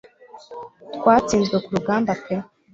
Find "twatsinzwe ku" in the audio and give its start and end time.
0.95-1.69